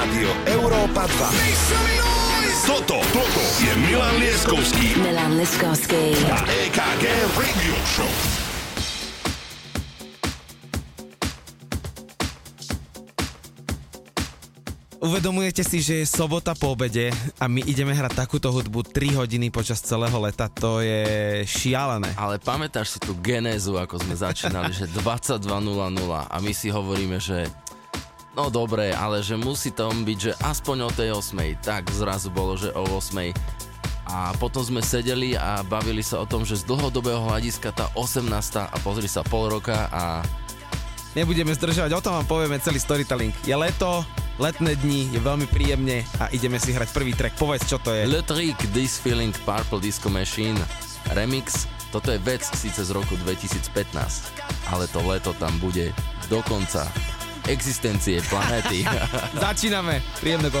Rádio 0.00 0.32
Európa 0.48 1.04
2. 1.04 2.64
Toto, 2.64 3.04
toto 3.12 3.42
je 3.60 3.68
Milan 3.84 4.16
Lieskovský 4.16 4.96
Milan 4.96 5.36
Liskovský. 5.36 6.16
a 6.24 6.40
EKG 6.40 7.04
Radio 7.36 7.76
Show. 7.84 8.12
Uvedomujete 15.04 15.68
si, 15.68 15.84
že 15.84 16.00
je 16.00 16.06
sobota 16.08 16.56
po 16.56 16.72
obede 16.72 17.12
a 17.36 17.44
my 17.44 17.60
ideme 17.68 17.92
hrať 17.92 18.24
takúto 18.24 18.48
hudbu 18.56 18.80
3 18.80 19.20
hodiny 19.20 19.52
počas 19.52 19.84
celého 19.84 20.16
leta, 20.16 20.48
to 20.48 20.80
je 20.80 21.44
šialené. 21.44 22.16
Ale 22.16 22.40
pamätáš 22.40 22.96
si 22.96 22.98
tú 23.04 23.12
genézu, 23.20 23.76
ako 23.76 24.00
sme 24.00 24.16
začínali, 24.16 24.72
že 24.72 24.88
22.00 24.96 25.44
a 26.08 26.36
my 26.40 26.52
si 26.56 26.72
hovoríme, 26.72 27.20
že 27.20 27.52
no 28.34 28.50
dobre, 28.50 28.94
ale 28.94 29.22
že 29.22 29.38
musí 29.38 29.70
tam 29.70 30.02
byť, 30.02 30.18
že 30.18 30.32
aspoň 30.42 30.76
o 30.86 30.90
tej 30.90 31.08
8. 31.16 31.62
Tak 31.62 31.90
zrazu 31.90 32.28
bolo, 32.30 32.54
že 32.58 32.70
o 32.74 32.84
8. 32.86 33.32
A 34.10 34.34
potom 34.42 34.62
sme 34.64 34.82
sedeli 34.82 35.38
a 35.38 35.62
bavili 35.62 36.02
sa 36.02 36.18
o 36.18 36.26
tom, 36.26 36.42
že 36.42 36.58
z 36.58 36.66
dlhodobého 36.66 37.30
hľadiska 37.30 37.70
tá 37.70 37.86
18. 37.94 38.26
a 38.58 38.76
pozri 38.82 39.06
sa 39.06 39.22
pol 39.22 39.46
roka 39.46 39.86
a 39.90 40.26
Nebudeme 41.10 41.50
zdržovať, 41.50 41.90
o 41.90 41.98
tom 41.98 42.14
vám 42.22 42.26
povieme 42.30 42.62
celý 42.62 42.78
storytelling. 42.78 43.34
Je 43.42 43.50
leto, 43.50 44.06
letné 44.38 44.78
dni, 44.78 45.10
je 45.10 45.18
veľmi 45.18 45.50
príjemne 45.50 46.06
a 46.22 46.30
ideme 46.30 46.54
si 46.62 46.70
hrať 46.70 46.94
prvý 46.94 47.18
track. 47.18 47.34
Povedz, 47.34 47.66
čo 47.66 47.82
to 47.82 47.90
je. 47.90 48.06
Le 48.06 48.22
Trick 48.22 48.54
This 48.70 49.02
Feeling 49.02 49.34
Purple 49.42 49.82
Disco 49.82 50.06
Machine 50.06 50.58
Remix. 51.10 51.66
Toto 51.90 52.14
je 52.14 52.22
vec 52.22 52.46
síce 52.46 52.78
z 52.78 52.94
roku 52.94 53.18
2015, 53.26 53.74
ale 54.70 54.86
to 54.94 55.02
leto 55.02 55.34
tam 55.34 55.50
bude 55.58 55.90
do 56.30 56.38
konca 56.46 56.86
existencie 57.48 58.20
planéty. 58.28 58.84
Začíname, 59.44 60.02
príjemné 60.20 60.50
po 60.50 60.60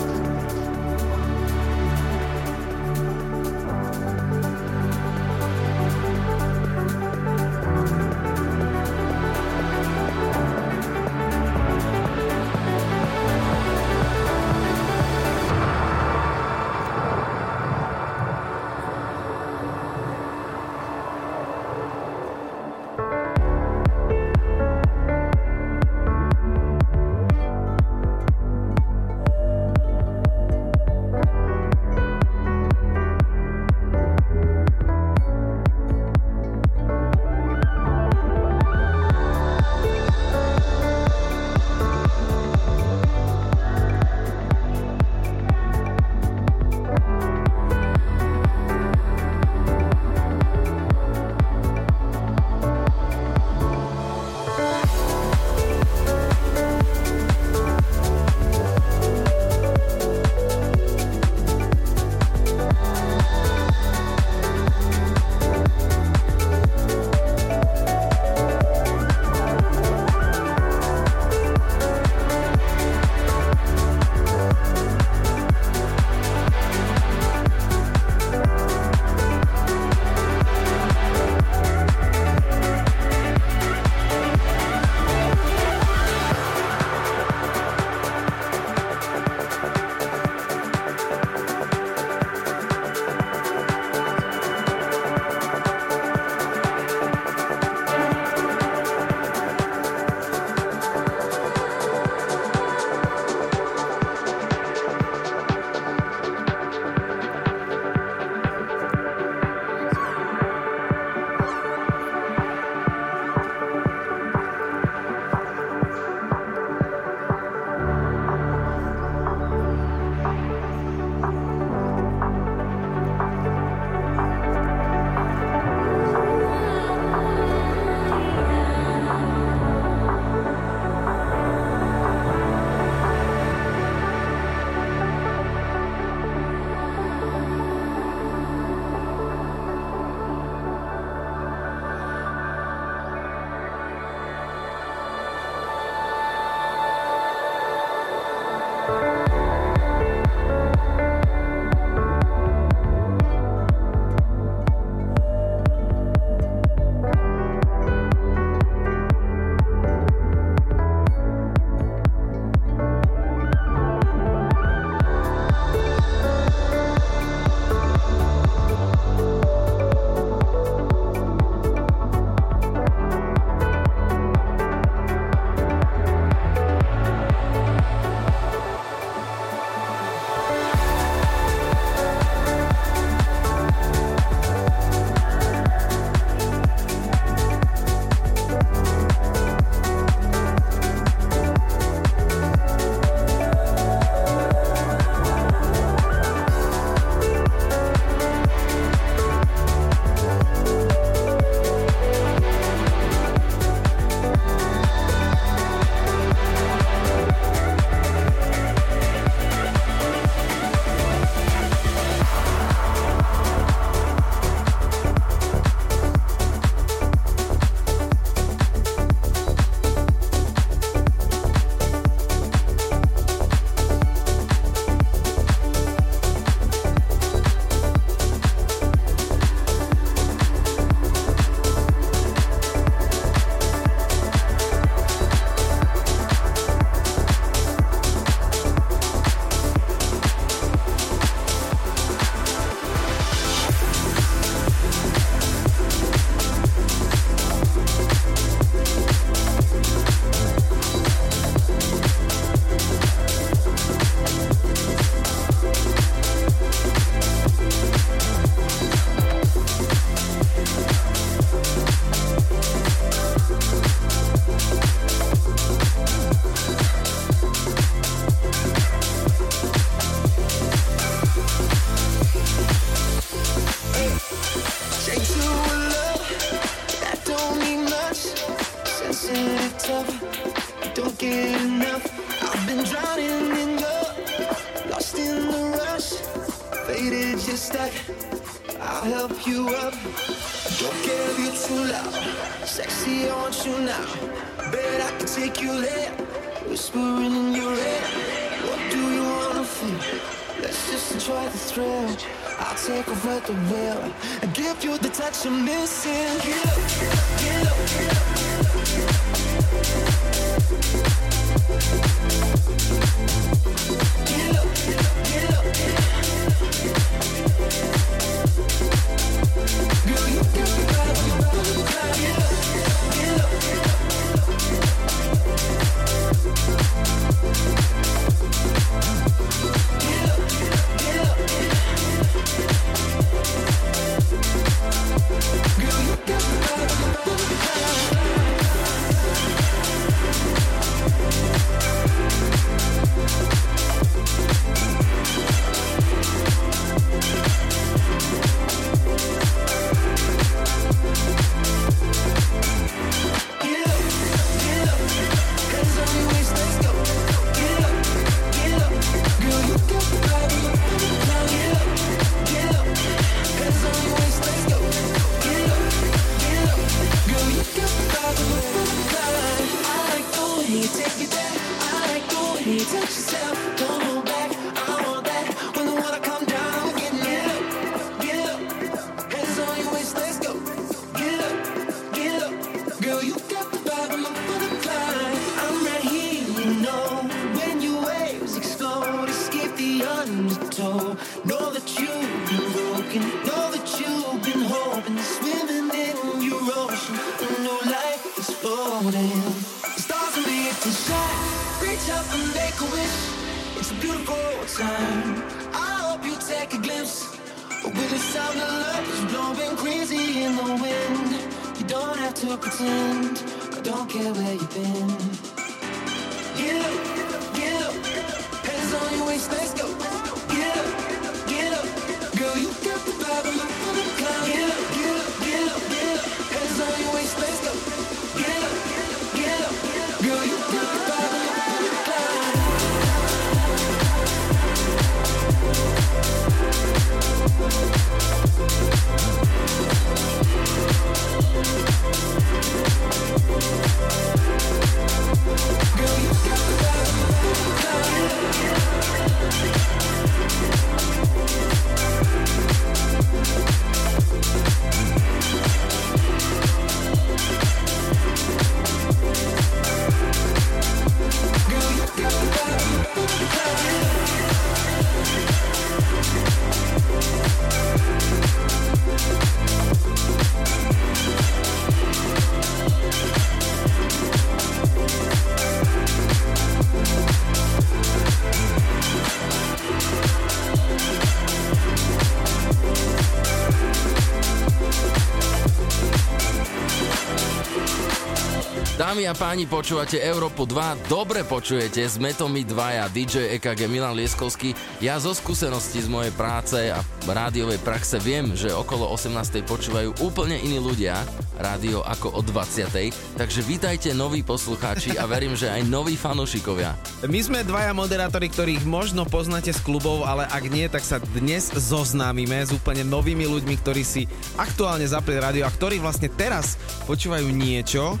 A 489.31 489.47
páni, 489.47 489.63
počúvate 489.63 490.19
Európu 490.19 490.67
2, 490.67 491.07
dobre 491.07 491.47
počujete, 491.47 492.03
sme 492.03 492.35
to 492.35 492.51
my 492.51 492.67
dvaja, 492.67 493.07
DJ 493.07 493.55
EKG 493.55 493.87
Milan 493.87 494.11
Lieskovský. 494.11 494.75
Ja 494.99 495.23
zo 495.23 495.31
skúsenosti 495.31 496.03
z 496.03 496.11
mojej 496.11 496.35
práce 496.35 496.91
a 496.91 496.99
rádiovej 497.23 497.79
praxe 497.79 498.19
viem, 498.19 498.51
že 498.59 498.75
okolo 498.75 499.07
18. 499.07 499.63
počúvajú 499.63 500.19
úplne 500.19 500.59
iní 500.59 500.83
ľudia 500.83 501.23
rádio 501.61 502.01
ako 502.01 502.33
o 502.35 502.41
20. 502.41 503.37
Takže 503.37 503.61
vítajte 503.63 504.09
noví 504.17 504.41
poslucháči 504.41 505.15
a 505.15 505.29
verím, 505.29 505.53
že 505.53 505.69
aj 505.69 505.85
noví 505.85 506.17
fanúšikovia. 506.17 506.97
My 507.29 507.39
sme 507.39 507.61
dvaja 507.61 507.93
moderátori, 507.93 508.49
ktorých 508.49 508.83
možno 508.89 509.29
poznáte 509.29 509.69
z 509.69 509.79
klubov, 509.85 510.25
ale 510.25 510.49
ak 510.49 510.63
nie, 510.67 510.89
tak 510.89 511.05
sa 511.05 511.21
dnes 511.21 511.69
zoznámime 511.69 512.65
s 512.65 512.73
úplne 512.73 513.05
novými 513.05 513.45
ľuďmi, 513.45 513.75
ktorí 513.79 514.01
si 514.01 514.25
aktuálne 514.57 515.05
zapli 515.05 515.37
rádio 515.37 515.63
a 515.63 515.71
ktorí 515.71 516.01
vlastne 516.01 516.27
teraz 516.33 516.75
počúvajú 517.05 517.47
niečo, 517.53 518.17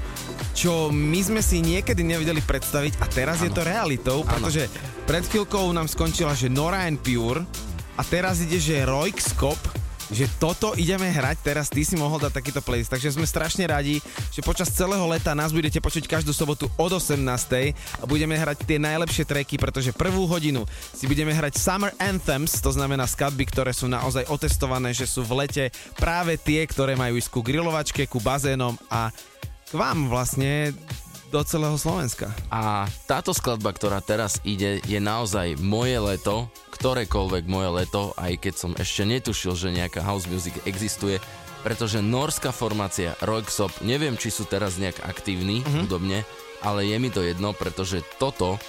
čo 0.53 0.93
my 0.93 1.19
sme 1.25 1.41
si 1.41 1.65
niekedy 1.65 2.05
nevedeli 2.05 2.45
predstaviť 2.45 3.01
a 3.01 3.05
teraz 3.09 3.41
ano. 3.41 3.45
je 3.49 3.51
to 3.57 3.63
realitou, 3.65 4.17
pretože 4.21 4.69
pred 5.09 5.25
chvíľkou 5.25 5.73
nám 5.73 5.89
skončila, 5.89 6.37
že 6.37 6.47
Nora 6.47 6.85
and 6.85 7.01
Pure 7.01 7.41
a 7.97 8.01
teraz 8.05 8.39
ide, 8.39 8.61
že 8.61 8.87
Royskop, 8.87 9.57
že 10.11 10.27
toto 10.37 10.75
ideme 10.75 11.07
hrať, 11.07 11.39
teraz 11.39 11.71
ty 11.71 11.87
si 11.87 11.95
mohol 11.95 12.19
dať 12.19 12.35
takýto 12.35 12.61
playlist, 12.61 12.91
takže 12.91 13.15
sme 13.15 13.23
strašne 13.23 13.63
radi, 13.65 14.03
že 14.29 14.43
počas 14.43 14.67
celého 14.69 15.03
leta 15.07 15.31
nás 15.31 15.55
budete 15.55 15.79
počuť 15.79 16.05
každú 16.05 16.35
sobotu 16.35 16.67
od 16.75 16.91
18. 16.91 17.15
a 17.99 18.03
budeme 18.03 18.35
hrať 18.35 18.67
tie 18.67 18.77
najlepšie 18.77 19.23
tracky, 19.23 19.55
pretože 19.55 19.95
prvú 19.95 20.27
hodinu 20.27 20.67
si 20.91 21.07
budeme 21.07 21.31
hrať 21.31 21.55
Summer 21.55 21.95
Anthems, 21.97 22.59
to 22.59 22.75
znamená 22.75 23.07
skladby, 23.07 23.47
ktoré 23.47 23.71
sú 23.71 23.87
naozaj 23.87 24.27
otestované, 24.27 24.91
že 24.91 25.07
sú 25.07 25.23
v 25.23 25.47
lete 25.47 25.71
práve 25.95 26.35
tie, 26.35 26.67
ktoré 26.67 26.99
majú 26.99 27.15
ísť 27.15 27.31
ku 27.31 27.39
grilovačke, 27.39 28.03
ku 28.11 28.19
bazénom 28.19 28.75
a 28.91 29.09
k 29.71 29.79
vám 29.79 30.11
vlastne 30.11 30.75
do 31.31 31.39
celého 31.47 31.79
Slovenska. 31.79 32.27
A 32.51 32.91
táto 33.07 33.31
skladba, 33.31 33.71
ktorá 33.71 34.03
teraz 34.03 34.43
ide, 34.43 34.83
je 34.83 34.99
naozaj 34.99 35.55
moje 35.63 35.95
leto, 35.95 36.51
ktorékoľvek 36.75 37.47
moje 37.47 37.69
leto, 37.71 38.11
aj 38.19 38.35
keď 38.35 38.53
som 38.59 38.71
ešte 38.75 39.07
netušil, 39.07 39.55
že 39.55 39.71
nejaká 39.71 40.03
house 40.03 40.27
music 40.27 40.59
existuje, 40.67 41.23
pretože 41.63 42.03
norská 42.03 42.51
formácia 42.51 43.15
Roixop, 43.23 43.71
neviem, 43.79 44.19
či 44.19 44.27
sú 44.27 44.43
teraz 44.43 44.75
nejak 44.75 45.07
aktívni 45.07 45.63
mm-hmm. 45.63 45.87
hudobne, 45.87 46.27
ale 46.59 46.91
je 46.91 46.97
mi 46.99 47.07
to 47.07 47.23
jedno, 47.23 47.55
pretože 47.55 48.03
toto 48.19 48.59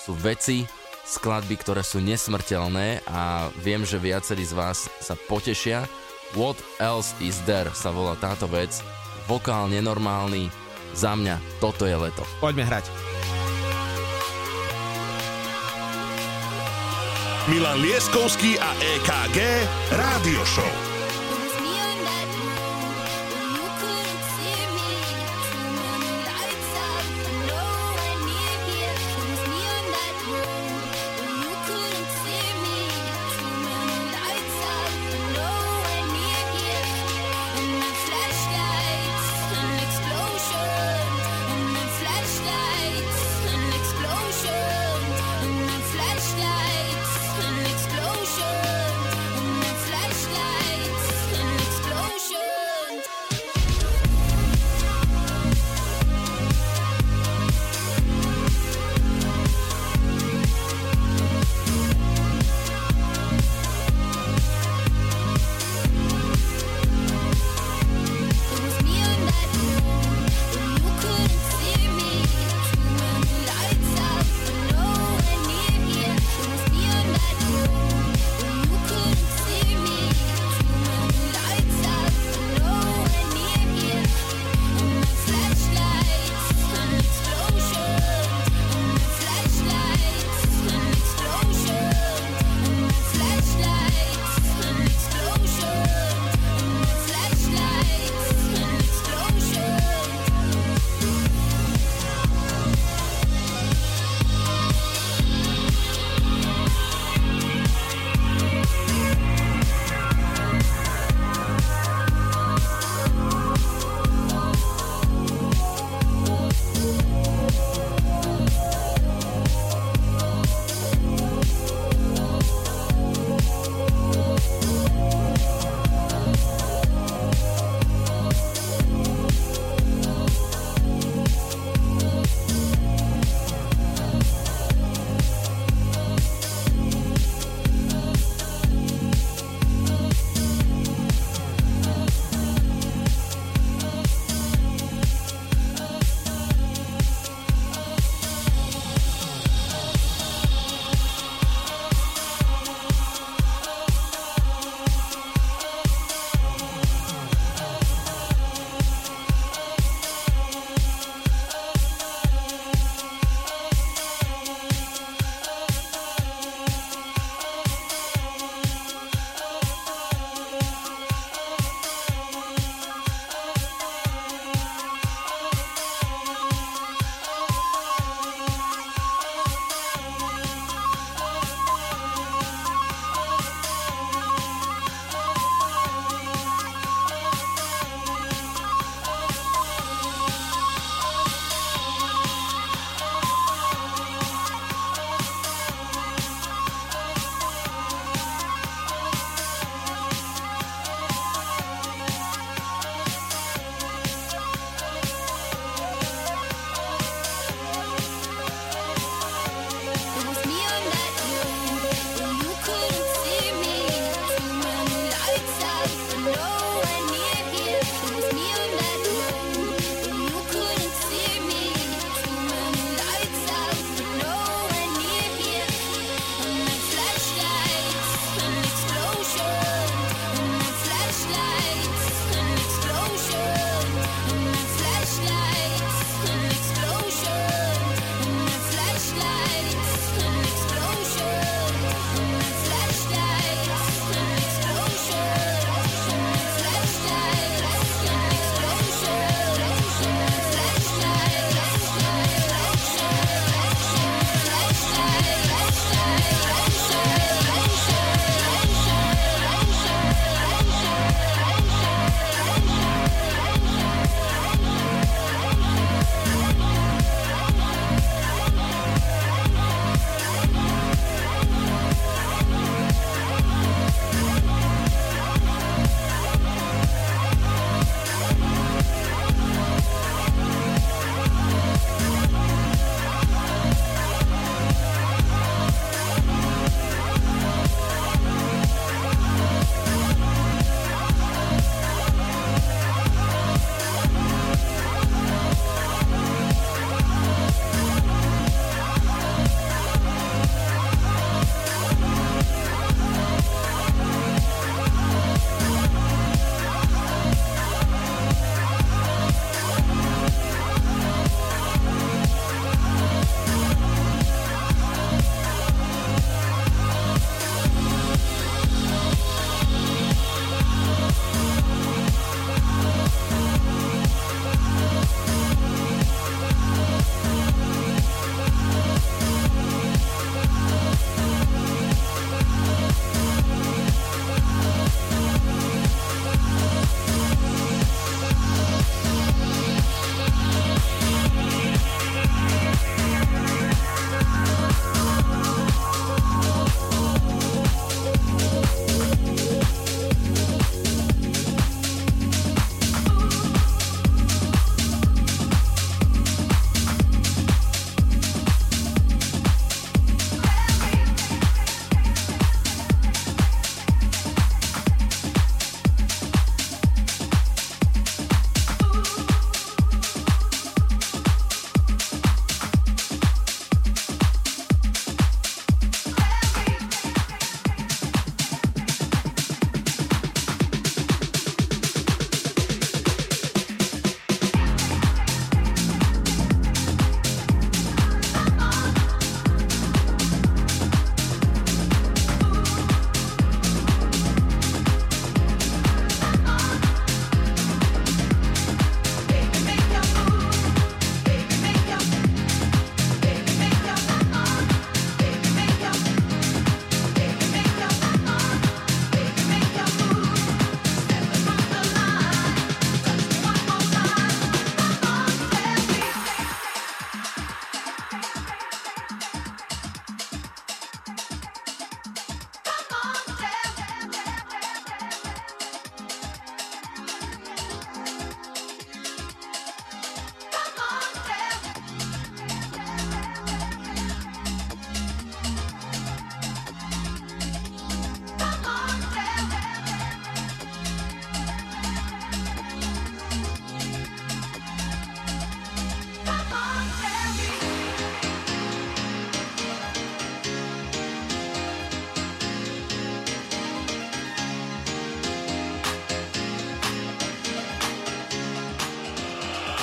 sú 0.00 0.16
veci, 0.16 0.64
skladby, 1.06 1.54
ktoré 1.62 1.86
sú 1.86 2.02
nesmrteľné 2.02 3.06
a 3.06 3.46
viem, 3.62 3.86
že 3.86 4.02
viacerí 4.02 4.42
z 4.42 4.58
vás 4.58 4.90
sa 4.98 5.14
potešia. 5.14 5.86
What 6.34 6.58
else 6.82 7.14
is 7.22 7.38
there 7.46 7.70
sa 7.70 7.94
volá 7.94 8.18
táto 8.18 8.50
vec. 8.50 8.82
Vokál 9.30 9.70
nenormálny, 9.70 10.50
za 10.96 11.12
mňa 11.12 11.60
toto 11.60 11.84
je 11.84 11.92
leto. 11.92 12.24
Poďme 12.40 12.64
hrať. 12.64 12.88
Milan 17.46 17.78
Lieskovský 17.78 18.58
a 18.58 18.74
EKG 18.98 19.38
Rádio 19.94 20.42
Show. 20.42 20.85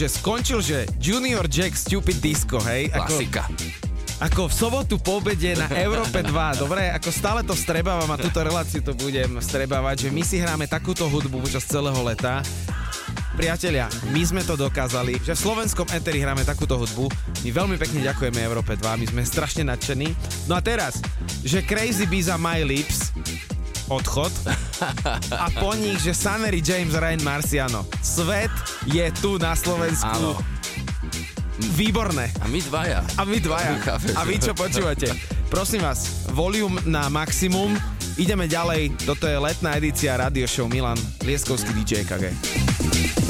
Akože 0.00 0.16
skončil, 0.24 0.58
že 0.64 0.88
Junior 0.96 1.44
Jack 1.44 1.76
Stupid 1.76 2.24
Disco, 2.24 2.56
hej? 2.64 2.88
Ako, 2.88 3.20
Klasika. 3.20 3.44
ako 4.16 4.48
v 4.48 4.54
sobotu 4.56 4.96
po 4.96 5.20
obede 5.20 5.52
na 5.52 5.68
Európe 5.76 6.24
2, 6.24 6.32
dobre? 6.56 6.88
Ako 6.88 7.12
stále 7.12 7.44
to 7.44 7.52
strebávam 7.52 8.08
a 8.08 8.16
túto 8.16 8.40
reláciu 8.40 8.80
to 8.80 8.96
budem 8.96 9.36
strebávať, 9.44 10.08
že 10.08 10.16
my 10.16 10.24
si 10.24 10.40
hráme 10.40 10.64
takúto 10.64 11.04
hudbu 11.04 11.44
počas 11.44 11.68
celého 11.68 12.00
leta. 12.00 12.40
Priatelia, 13.36 13.92
my 14.08 14.24
sme 14.24 14.40
to 14.40 14.56
dokázali, 14.56 15.20
že 15.20 15.36
v 15.36 15.42
slovenskom 15.52 15.92
eteri 15.92 16.24
hráme 16.24 16.48
takúto 16.48 16.80
hudbu. 16.80 17.12
My 17.44 17.52
veľmi 17.52 17.76
pekne 17.76 18.00
ďakujeme 18.00 18.40
Európe 18.40 18.80
2, 18.80 19.04
my 19.04 19.04
sme 19.04 19.20
strašne 19.28 19.68
nadšení. 19.68 20.16
No 20.48 20.56
a 20.56 20.64
teraz, 20.64 20.96
že 21.44 21.60
Crazy 21.60 22.08
Biza 22.08 22.40
My 22.40 22.64
Lips, 22.64 23.12
odchod 23.90 24.32
a 25.34 25.50
po 25.60 25.74
nich, 25.76 26.00
že 26.00 26.16
Sunnery 26.16 26.62
James 26.64 26.96
Ryan 26.96 27.20
Marciano. 27.20 27.84
Svet 28.00 28.48
je 28.90 29.06
tu 29.22 29.38
na 29.38 29.54
Slovensku. 29.54 30.10
Áno. 30.10 30.34
Výborné. 31.78 32.34
A 32.42 32.50
my 32.50 32.58
dvaja. 32.58 33.00
A 33.14 33.22
my 33.22 33.38
dvaja. 33.38 33.78
Chápeš? 33.78 34.14
A 34.18 34.22
vy 34.26 34.36
čo 34.42 34.52
počúvate? 34.52 35.14
Prosím 35.46 35.86
vás, 35.86 36.26
volume 36.34 36.82
na 36.86 37.06
maximum. 37.06 37.78
Ideme 38.18 38.50
ďalej. 38.50 38.98
Toto 39.06 39.30
je 39.30 39.38
letná 39.38 39.78
edícia 39.78 40.18
Radio 40.18 40.44
Show 40.50 40.66
Milan 40.66 40.98
Lieskovský 41.22 41.70
DJ 41.70 42.02
KG. 42.02 43.29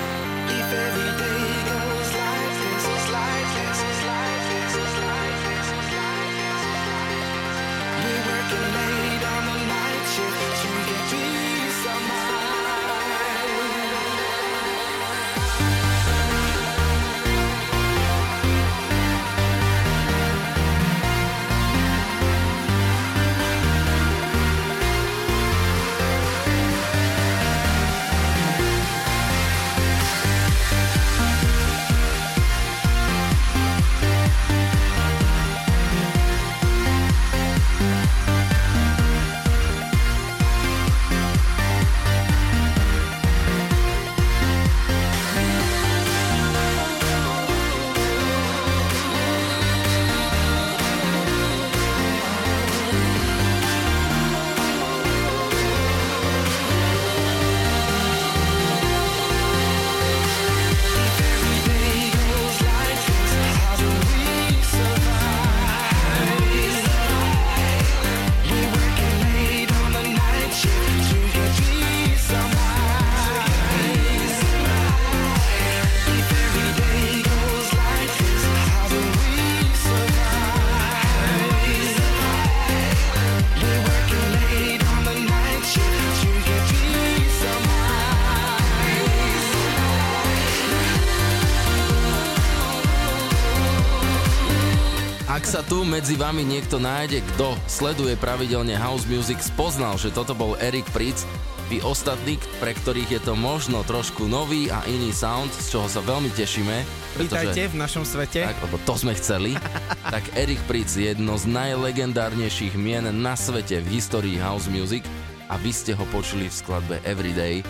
medzi 96.01 96.17
vami 96.17 96.41
niekto 96.41 96.81
nájde, 96.81 97.21
kto 97.21 97.53
sleduje 97.69 98.17
pravidelne 98.17 98.73
house 98.73 99.05
music, 99.05 99.37
spoznal, 99.37 100.01
že 100.01 100.09
toto 100.09 100.33
bol 100.33 100.57
Erik 100.57 100.89
Pritz, 100.89 101.29
vy 101.69 101.77
ostatní, 101.85 102.41
pre 102.57 102.73
ktorých 102.73 103.09
je 103.13 103.21
to 103.21 103.37
možno 103.37 103.85
trošku 103.85 104.25
nový 104.25 104.65
a 104.73 104.81
iný 104.89 105.13
sound, 105.13 105.53
z 105.53 105.77
čoho 105.77 105.85
sa 105.85 106.01
veľmi 106.01 106.33
tešíme. 106.33 106.81
Vítajte 107.21 107.69
v 107.69 107.77
našom 107.77 108.01
svete. 108.01 108.49
Tak, 108.49 108.57
lebo 108.65 108.81
to 108.81 108.97
sme 108.97 109.13
chceli. 109.13 109.53
tak 110.17 110.25
Erik 110.33 110.57
Pritz 110.65 110.97
je 110.97 111.13
jedno 111.13 111.37
z 111.37 111.45
najlegendárnejších 111.53 112.73
mien 112.81 113.05
na 113.21 113.37
svete 113.37 113.85
v 113.85 114.01
histórii 114.01 114.41
house 114.41 114.73
music 114.73 115.05
a 115.53 115.61
vy 115.61 115.69
ste 115.69 115.93
ho 115.93 116.01
počuli 116.09 116.49
v 116.49 116.55
skladbe 116.65 116.97
Everyday 117.05 117.61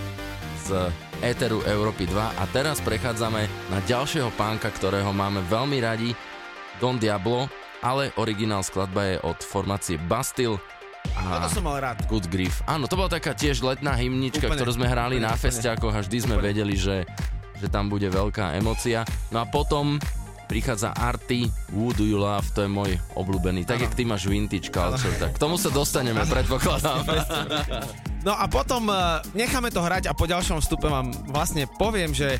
z 0.71 0.87
Eteru 1.19 1.67
Európy 1.67 2.07
2 2.07 2.15
a 2.15 2.43
teraz 2.55 2.79
prechádzame 2.79 3.43
na 3.67 3.83
ďalšieho 3.83 4.31
pánka, 4.39 4.71
ktorého 4.71 5.11
máme 5.11 5.43
veľmi 5.51 5.83
radi, 5.83 6.15
Don 6.79 6.95
Diablo, 6.95 7.51
ale 7.81 8.13
originál 8.17 8.61
skladba 8.61 9.03
je 9.03 9.15
od 9.21 9.37
formácie 9.41 9.97
Bastille 9.97 10.61
a 11.17 11.49
To 11.49 11.59
som 11.59 11.65
mal 11.65 11.81
rád. 11.81 12.05
Good 12.05 12.29
Grief. 12.29 12.61
Áno, 12.69 12.85
to 12.85 12.93
bola 12.93 13.09
taká 13.09 13.33
tiež 13.33 13.65
letná 13.65 13.97
hymnička, 13.97 14.45
Úplne, 14.45 14.57
ktorú 14.57 14.71
sme 14.77 14.87
hrali 14.87 15.17
úplne, 15.17 15.27
na 15.27 15.33
festiakoch 15.33 15.93
a 15.97 15.99
vždy 16.05 16.17
sme 16.29 16.35
Úplne. 16.37 16.45
vedeli, 16.45 16.75
že, 16.77 17.03
že 17.57 17.67
tam 17.73 17.89
bude 17.89 18.05
veľká 18.07 18.53
emocia. 18.55 19.01
No 19.33 19.41
a 19.41 19.45
potom 19.49 19.97
prichádza 20.45 20.93
Arty, 20.93 21.47
Who 21.73 21.95
Do 21.95 22.03
You 22.05 22.19
Love, 22.21 22.53
to 22.53 22.67
je 22.67 22.69
môj 22.69 22.91
obľúbený. 23.15 23.63
Tak, 23.65 23.81
jak 23.81 23.93
ty 23.95 24.03
máš 24.03 24.27
vintage 24.27 24.67
culture, 24.67 25.15
tak 25.17 25.33
k 25.35 25.39
tomu 25.39 25.55
sa 25.55 25.71
dostaneme, 25.71 26.21
predpokladám. 26.27 27.01
No 28.21 28.37
a 28.37 28.45
potom 28.45 28.85
uh, 28.85 29.17
necháme 29.33 29.73
to 29.73 29.81
hrať 29.81 30.05
a 30.05 30.13
po 30.13 30.29
ďalšom 30.29 30.61
vstupe 30.61 30.85
vám 30.85 31.09
vlastne 31.33 31.65
poviem, 31.65 32.13
že 32.13 32.37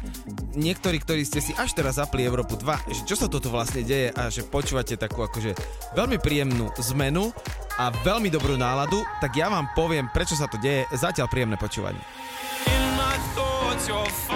niektorí, 0.54 1.02
ktorí 1.02 1.26
ste 1.26 1.42
si 1.42 1.58
až 1.58 1.74
teraz 1.74 1.98
zapli 1.98 2.22
Európu 2.22 2.54
2, 2.54 2.94
že 2.94 3.02
čo 3.10 3.18
sa 3.18 3.26
toto 3.26 3.50
vlastne 3.50 3.82
deje 3.82 4.14
a 4.14 4.30
že 4.30 4.46
počúvate 4.46 4.94
takú 4.94 5.26
akože 5.26 5.58
veľmi 5.98 6.22
príjemnú 6.22 6.70
zmenu 6.94 7.34
a 7.82 7.90
veľmi 8.06 8.30
dobrú 8.30 8.62
náladu, 8.62 9.02
tak 9.18 9.34
ja 9.34 9.50
vám 9.50 9.74
poviem, 9.74 10.06
prečo 10.14 10.38
sa 10.38 10.46
to 10.46 10.62
deje. 10.62 10.86
Zatiaľ 10.94 11.26
príjemné 11.34 11.58
počúvanie. 11.58 12.02
In 12.70 12.86
my 12.94 13.18
thoughts, 13.34 14.31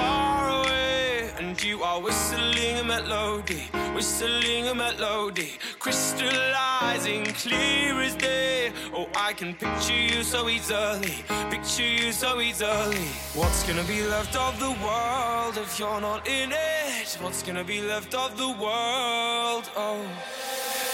and 1.56 1.64
you 1.64 1.84
are 1.84 2.01
whistling 2.01 2.78
a 2.80 2.84
melody, 2.84 3.64
whistling 3.93 4.68
a 4.68 4.76
melody, 4.76 5.51
crystallizing 5.80 7.24
clear 7.26 8.01
as 8.01 8.16
day. 8.16 8.74
Oh, 8.93 9.08
I 9.16 9.32
can 9.34 9.53
picture 9.53 9.93
you 9.93 10.24
so 10.24 10.49
easily, 10.49 11.16
picture 11.49 11.84
you 11.84 12.12
so 12.12 12.41
easily. 12.41 13.08
What's 13.34 13.64
gonna 13.68 13.84
be 13.84 14.03
left 14.03 14.36
of 14.36 14.60
the 14.60 14.72
world 14.86 15.58
if 15.58 15.80
you're 15.80 16.01
not 16.01 16.28
in 16.28 16.51
it? 16.51 17.18
What's 17.22 17.41
gonna 17.41 17.64
be 17.64 17.82
left 17.82 18.14
of 18.14 18.38
the 18.38 18.49
world? 18.49 19.70
Oh. 19.78 20.01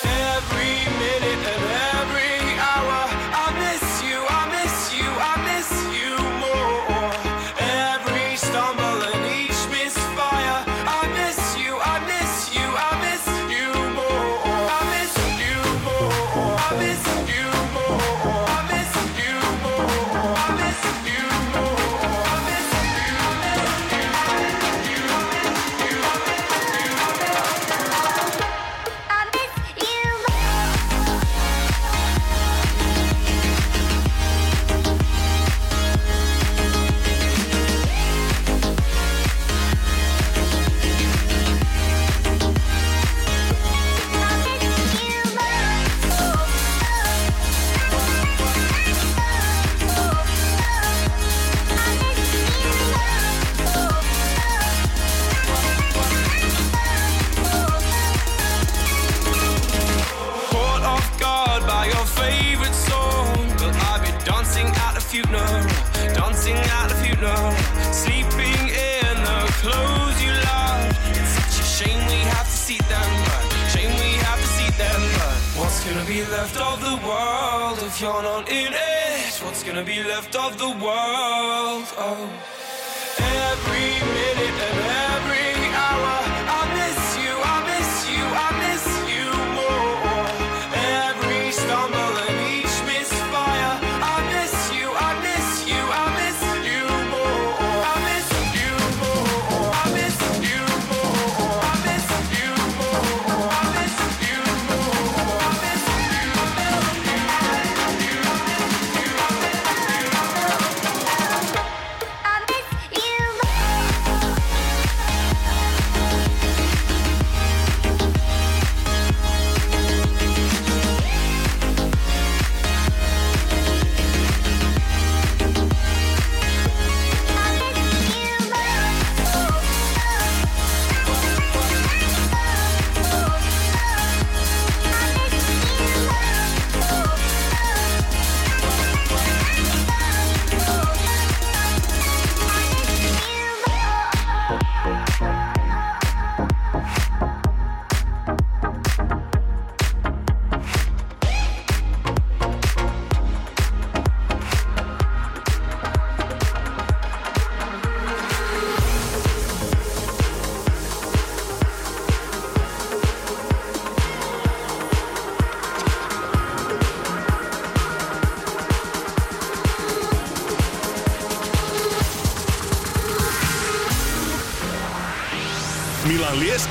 Every 0.03 0.75
minute 1.01 1.43
and 1.53 1.63
every 1.97 2.20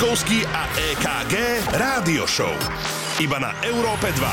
A 0.01 0.65
EKG 0.81 1.61
Rádio 1.77 2.25
Show. 2.25 2.57
Iba 3.21 3.37
na 3.37 3.53
Európe 3.61 4.09
2. 4.17 4.25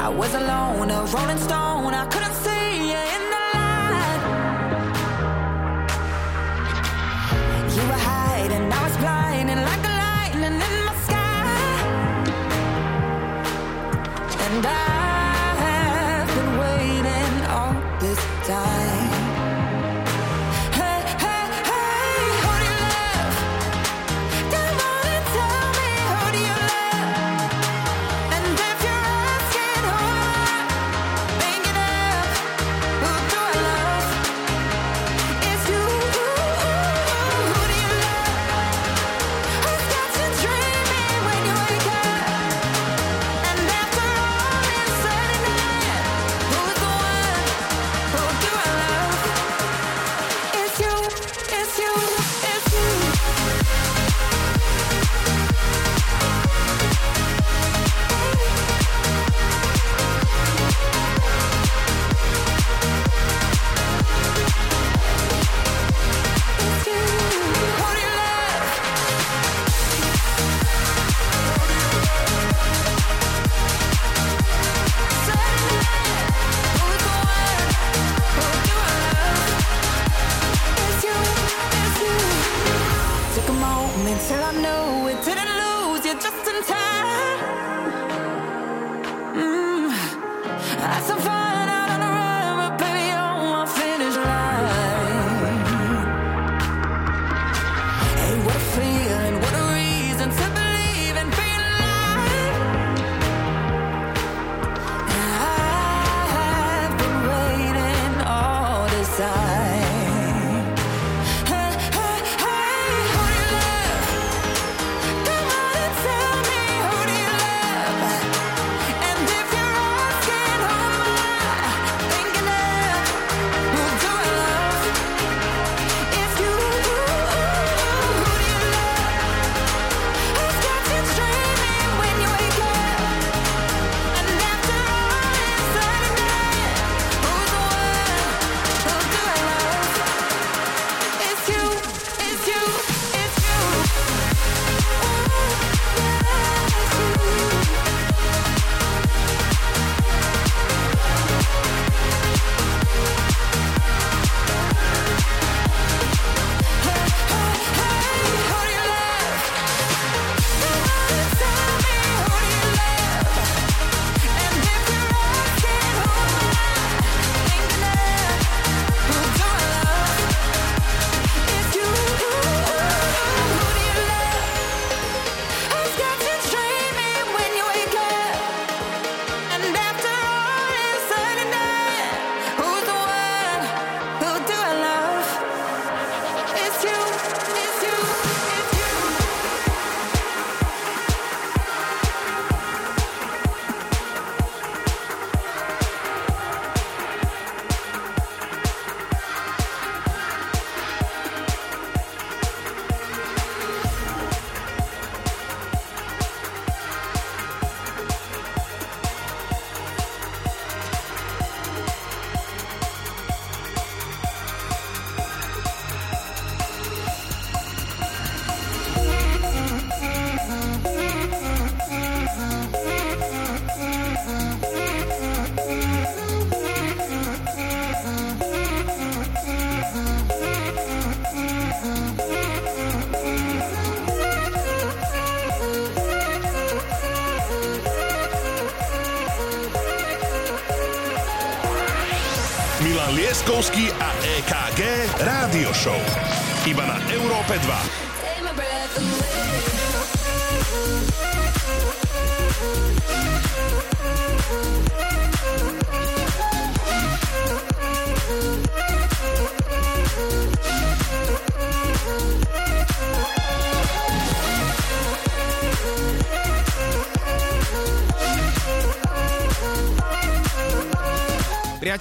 I 0.00 0.08
was 0.08 0.32
alone, 0.32 0.88
a 0.88 1.04
rolling 1.12 1.36
stone, 1.36 1.92
I 1.92 2.08
couldn't 2.08 2.32
see 2.32 2.88
you 2.88 2.96
in 2.96 3.22
the 3.28 3.40
light. 3.52 4.24
You 7.76 7.84
were 7.84 8.02
hiding, 8.08 8.72
I 8.72 8.80
was 8.88 8.96
blinding 8.96 9.60
like 9.60 9.84
lightning 9.84 10.56
in 10.64 10.74
my 10.88 10.96
sky. 11.04 11.60
And 14.48 14.64
I 14.64 14.83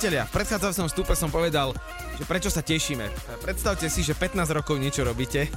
Priatelia, 0.04 0.28
v 0.28 0.36
predchádzajúcom 0.36 0.88
stupe 0.92 1.16
som 1.16 1.32
povedal, 1.32 1.72
že 2.20 2.28
prečo 2.28 2.52
sa 2.52 2.60
tešíme. 2.60 3.08
Predstavte 3.40 3.88
si, 3.88 4.04
že 4.04 4.12
15 4.12 4.52
rokov 4.52 4.76
niečo 4.76 5.08
robíte. 5.08 5.48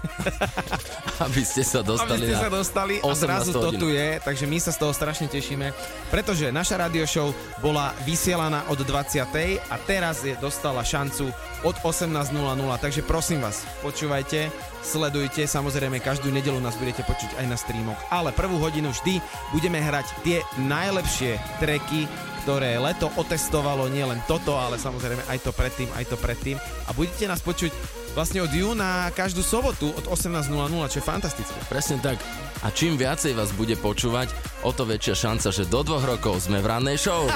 Aby 1.27 1.43
ste 1.43 1.67
sa 1.67 1.83
dostali 1.83 2.31
Aby 2.31 2.31
ste 2.31 2.39
sa 2.39 2.51
dostali 2.55 2.95
a 3.03 3.11
zrazu 3.11 3.51
to 3.51 3.75
tu 3.75 3.91
je, 3.91 4.23
takže 4.23 4.47
my 4.47 4.63
sa 4.63 4.71
z 4.71 4.79
toho 4.79 4.95
strašne 4.95 5.27
tešíme, 5.27 5.75
pretože 6.15 6.55
naša 6.55 6.79
radio 6.79 7.03
show 7.11 7.35
bola 7.59 7.91
vysielaná 8.07 8.63
od 8.71 8.79
20. 8.87 9.27
a 9.67 9.77
teraz 9.83 10.23
je 10.23 10.39
dostala 10.39 10.87
šancu 10.87 11.27
od 11.67 11.75
18.00, 11.83 12.31
takže 12.79 13.03
prosím 13.03 13.43
vás, 13.43 13.67
počúvajte, 13.83 14.55
sledujte, 14.79 15.43
samozrejme 15.43 15.99
každú 15.99 16.31
nedelu 16.31 16.63
nás 16.63 16.79
budete 16.79 17.03
počuť 17.03 17.43
aj 17.43 17.47
na 17.51 17.59
streamoch, 17.59 17.99
ale 18.15 18.31
prvú 18.31 18.63
hodinu 18.63 18.95
vždy 18.95 19.19
budeme 19.51 19.83
hrať 19.83 20.07
tie 20.23 20.39
najlepšie 20.63 21.35
treky 21.59 22.07
ktoré 22.47 22.79
leto 22.79 23.11
otestovalo 23.19 23.91
nielen 23.91 24.23
toto, 24.31 24.55
ale 24.55 24.79
samozrejme 24.79 25.19
aj 25.27 25.43
to 25.43 25.51
predtým, 25.51 25.91
aj 25.99 26.07
to 26.07 26.15
predtým 26.15 26.55
a 26.87 26.95
budete 26.95 27.27
nás 27.27 27.43
počuť 27.43 27.75
vlastne 28.15 28.39
od 28.39 28.55
júna 28.55 29.11
každú 29.11 29.43
sobotu 29.43 29.91
od 29.91 30.07
18.00, 30.07 30.47
čo 30.87 31.03
je 31.03 31.05
fantastické. 31.05 31.59
Presne 31.67 31.99
tak. 31.99 32.23
A 32.63 32.71
čím 32.71 32.95
viacej 32.95 33.35
vás 33.35 33.51
bude 33.51 33.75
počúvať, 33.75 34.31
o 34.63 34.71
to 34.71 34.87
väčšia 34.87 35.27
šanca, 35.27 35.51
že 35.51 35.67
do 35.67 35.83
dvoch 35.83 36.07
rokov 36.07 36.47
sme 36.47 36.63
v 36.63 36.71
rannej 36.71 37.03
show. 37.03 37.27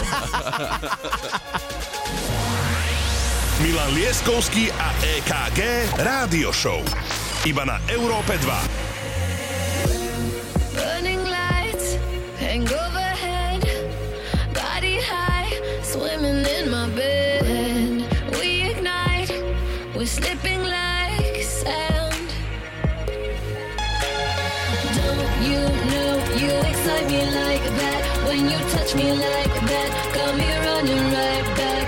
Milan 3.66 3.90
Lieskovský 3.90 4.70
a 4.70 4.94
EKG 5.02 5.90
Rádio 6.06 6.54
Show. 6.54 6.86
Iba 7.42 7.66
na 7.66 7.82
Európe 7.90 8.38
2. 8.38 8.89
Swimming 15.93 16.47
in 16.47 16.70
my 16.70 16.88
bed. 16.91 17.43
We 18.38 18.70
ignite, 18.70 19.32
we're 19.97 20.07
slipping 20.07 20.62
like 20.62 21.43
sand. 21.43 22.28
Don't 24.95 25.32
you 25.51 25.62
know 25.91 26.12
you 26.43 26.53
excite 26.70 27.07
me 27.11 27.22
like 27.43 27.66
that? 27.80 28.03
When 28.28 28.43
you 28.53 28.59
touch 28.74 28.95
me 28.95 29.11
like 29.11 29.55
that, 29.72 29.91
got 30.14 30.32
me 30.36 30.49
running 30.66 31.05
right 31.12 31.57
back. 31.57 31.80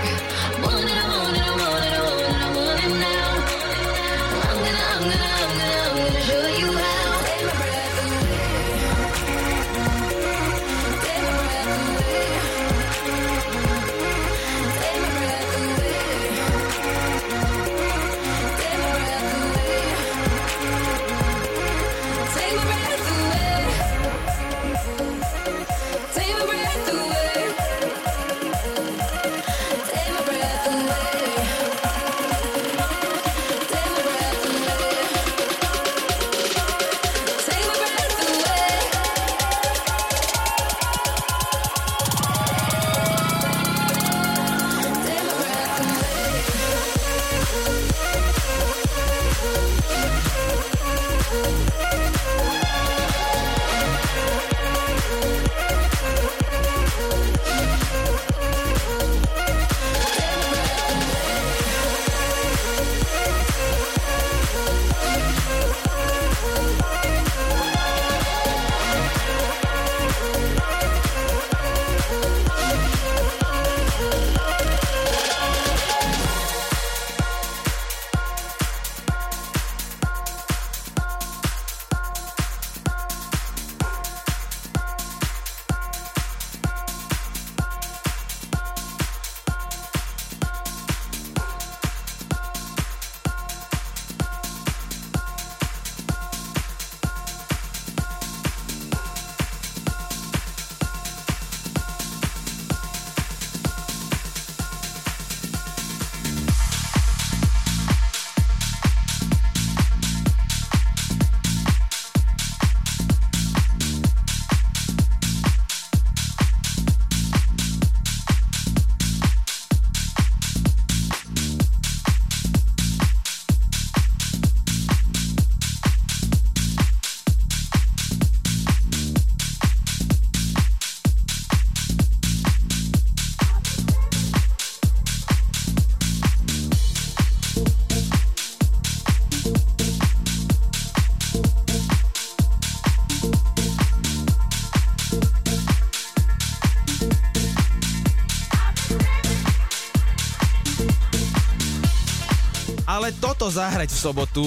Toto 153.43 153.59
zahrať 153.59 153.91
v 153.91 153.99
sobotu, 154.07 154.45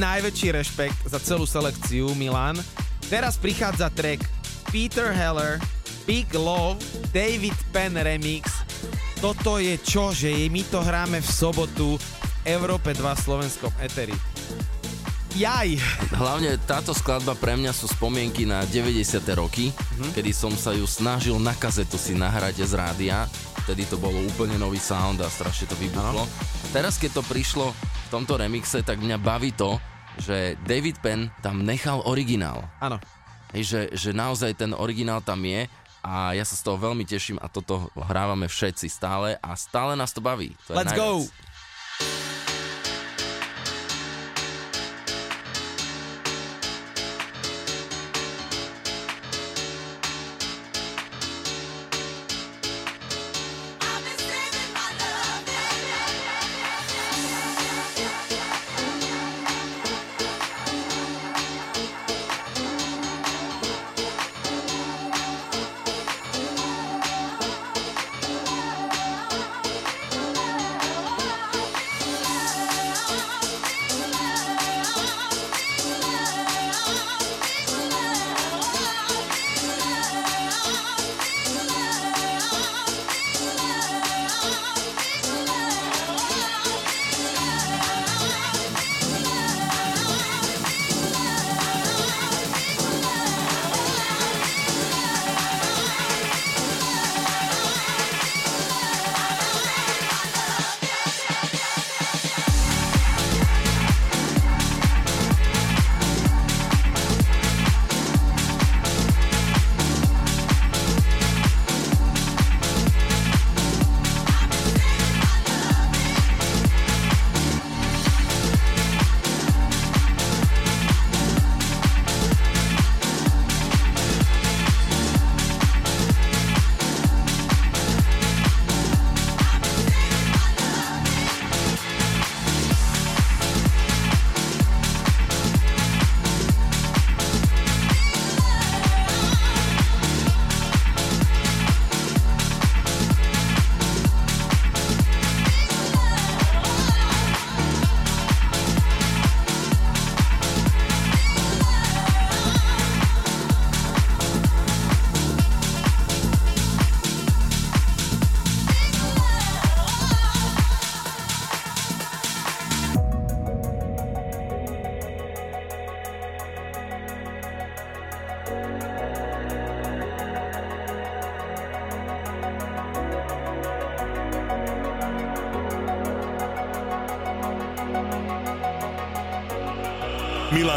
najväčší 0.00 0.56
rešpekt 0.56 0.96
za 1.04 1.20
celú 1.20 1.44
selekciu 1.44 2.08
Milan. 2.16 2.56
Teraz 3.12 3.36
prichádza 3.36 3.92
track 3.92 4.24
Peter 4.72 5.12
Heller, 5.12 5.60
Big 6.08 6.32
Love, 6.32 6.80
David 7.12 7.52
Penn 7.68 7.92
Remix. 8.00 8.48
Toto 9.20 9.60
je 9.60 9.76
čo, 9.76 10.08
že 10.16 10.32
my 10.48 10.64
to 10.72 10.80
hráme 10.80 11.20
v 11.20 11.28
sobotu 11.28 12.00
v 12.00 12.04
Európe 12.48 12.96
2 12.96 13.04
slovenskom 13.28 13.68
eteri. 13.84 14.16
Jaj! 15.36 15.76
Hlavne 16.16 16.56
táto 16.64 16.96
skladba 16.96 17.36
pre 17.36 17.60
mňa 17.60 17.76
sú 17.76 17.92
spomienky 17.92 18.48
na 18.48 18.64
90. 18.64 19.20
roky, 19.36 19.68
kedy 20.16 20.32
som 20.32 20.56
sa 20.56 20.72
ju 20.72 20.88
snažil 20.88 21.36
na 21.36 21.52
kazetu 21.52 22.00
si 22.00 22.16
nahrať 22.16 22.64
z 22.64 22.72
rádia. 22.72 23.28
Vtedy 23.68 23.84
to 23.84 24.00
bolo 24.00 24.16
úplne 24.16 24.56
nový 24.56 24.80
sound 24.80 25.20
a 25.20 25.28
strašne 25.28 25.68
to 25.68 25.76
vybuchlo. 25.76 26.24
A 26.24 26.66
teraz, 26.72 26.96
keď 26.96 27.20
to 27.20 27.22
prišlo 27.28 27.76
tomto 28.14 28.38
remixe, 28.38 28.86
tak 28.86 29.02
mňa 29.02 29.18
baví 29.18 29.50
to, 29.50 29.74
že 30.22 30.54
David 30.62 31.02
Penn 31.02 31.34
tam 31.42 31.66
nechal 31.66 31.98
originál. 32.06 32.62
Áno. 32.78 33.02
Hej, 33.50 33.62
že, 33.66 33.80
že 33.90 34.10
naozaj 34.14 34.54
ten 34.54 34.70
originál 34.70 35.18
tam 35.18 35.42
je 35.42 35.66
a 35.98 36.30
ja 36.30 36.46
sa 36.46 36.54
z 36.54 36.62
toho 36.62 36.78
veľmi 36.78 37.02
teším 37.02 37.42
a 37.42 37.50
toto 37.50 37.90
hrávame 37.98 38.46
všetci 38.46 38.86
stále 38.86 39.34
a 39.42 39.58
stále 39.58 39.98
nás 39.98 40.14
to 40.14 40.22
baví. 40.22 40.54
To 40.70 40.74
je 40.74 40.76
Let's 40.78 40.94
najviac. 40.94 41.02
go! 41.02 41.10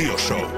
Radio 0.00 0.16
Show. 0.16 0.49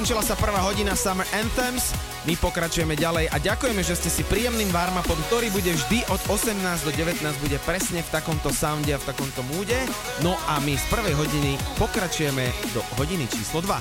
Ukončila 0.00 0.24
sa 0.24 0.32
prvá 0.32 0.64
hodina 0.64 0.96
Summer 0.96 1.28
Anthems, 1.28 1.92
my 2.24 2.32
pokračujeme 2.40 2.96
ďalej 2.96 3.28
a 3.28 3.36
ďakujeme, 3.36 3.84
že 3.84 4.00
ste 4.00 4.08
si 4.08 4.24
príjemným 4.24 4.72
warm-upom, 4.72 5.20
ktorý 5.28 5.52
bude 5.52 5.76
vždy 5.76 6.08
od 6.08 6.16
18 6.24 6.56
do 6.88 6.92
19, 6.96 7.20
bude 7.20 7.60
presne 7.68 8.00
v 8.00 8.08
takomto 8.08 8.48
sounde 8.48 8.96
a 8.96 8.96
v 8.96 9.04
takomto 9.04 9.44
múde. 9.52 9.76
No 10.24 10.40
a 10.48 10.56
my 10.64 10.72
z 10.72 10.84
prvej 10.88 11.12
hodiny 11.20 11.60
pokračujeme 11.76 12.48
do 12.72 12.80
hodiny 12.96 13.28
číslo 13.28 13.60
2. 13.60 13.76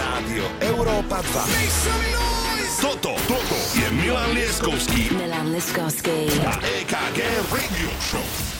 Rádio 0.00 0.44
Európa 0.64 1.20
2. 1.20 2.23
Milan 4.24 4.36
Leskovski. 4.36 5.14
Milan 5.16 5.52
Leskovski. 5.52 6.10
Na 6.44 6.56
EKG 6.80 7.18
Radio 7.52 7.90
Show. 8.00 8.53